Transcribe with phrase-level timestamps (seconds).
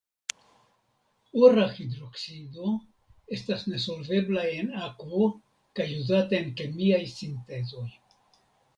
[1.47, 2.71] Ora (I) hidroksido
[3.39, 5.31] estas nesolvebla en akvo
[5.81, 7.91] kaj uzata en kemiaj sintezoj.